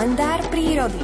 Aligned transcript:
kalendár 0.00 0.40
prírody. 0.48 0.96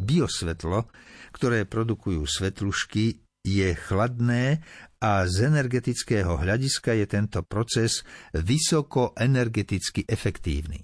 Biosvetlo, 0.00 0.88
ktoré 1.36 1.68
produkujú 1.68 2.24
svetlušky, 2.24 3.20
je 3.44 3.76
chladné 3.76 4.64
a 5.04 5.28
z 5.28 5.52
energetického 5.52 6.40
hľadiska 6.40 6.96
je 6.96 7.04
tento 7.04 7.44
proces 7.44 8.08
vysoko 8.32 9.12
energeticky 9.12 10.08
efektívny. 10.08 10.80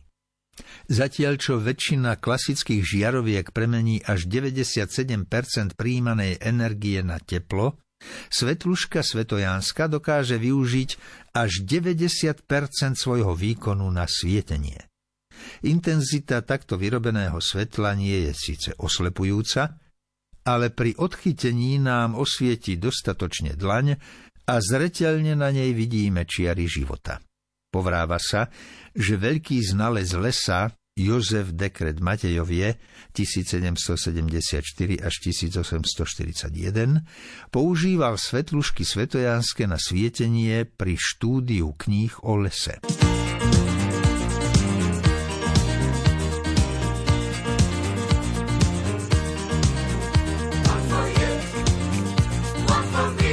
Zatiaľ 0.93 1.41
čo 1.41 1.57
väčšina 1.57 2.21
klasických 2.21 2.85
žiaroviek 2.85 3.49
premení 3.57 4.05
až 4.05 4.29
97% 4.29 5.25
príjmanej 5.73 6.37
energie 6.45 7.01
na 7.01 7.17
teplo, 7.17 7.81
Svetluška 8.29 9.01
Svetojánska 9.05 9.87
dokáže 9.89 10.37
využiť 10.41 10.91
až 11.37 11.65
90% 11.65 12.47
svojho 12.95 13.33
výkonu 13.33 13.89
na 13.89 14.05
svietenie. 14.05 14.89
Intenzita 15.67 16.43
takto 16.45 16.79
vyrobeného 16.79 17.39
svetla 17.43 17.99
nie 17.99 18.31
je 18.31 18.33
síce 18.35 18.71
oslepujúca, 18.79 19.79
ale 20.43 20.75
pri 20.75 20.99
odchytení 20.99 21.79
nám 21.79 22.19
osvieti 22.19 22.79
dostatočne 22.79 23.55
dlaň 23.55 23.95
a 24.51 24.55
zreteľne 24.59 25.39
na 25.39 25.55
nej 25.55 25.71
vidíme 25.71 26.27
čiary 26.27 26.67
života. 26.67 27.23
Povráva 27.73 28.19
sa, 28.19 28.51
že 28.93 29.17
veľký 29.17 29.63
znalec 29.65 30.11
lesa 30.19 30.69
Jozef 30.93 31.57
Dekret 31.57 32.05
Matejovie 32.05 32.77
1774 33.17 35.01
až 35.01 35.15
1841 35.25 37.01
používal 37.49 38.21
svetlušky 38.21 38.85
svetojánske 38.85 39.65
na 39.65 39.81
svietenie 39.81 40.69
pri 40.69 41.01
štúdiu 41.01 41.73
kníh 41.81 42.13
o 42.21 42.37
lese. 42.37 42.77
for 52.93 53.11
me. 53.13 53.33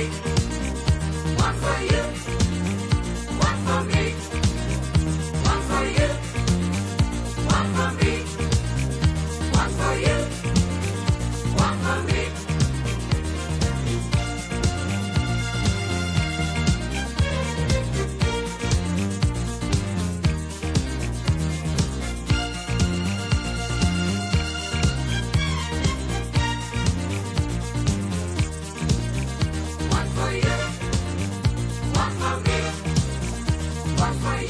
Wi-Fi. 34.00 34.49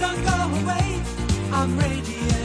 don't 0.00 0.24
go 0.24 0.60
away. 0.60 1.02
I'm 1.52 1.78
radiant. 1.78 2.39